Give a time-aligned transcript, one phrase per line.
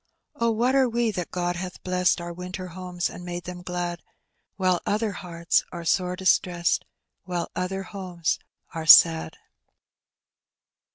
[0.33, 4.01] Oh, what are we, that God hath blegaed Onr winter homes and made them glad.
[4.55, 6.81] While other hearts ore sore distreseed,
[7.25, 8.39] While other homes
[8.73, 9.37] are sad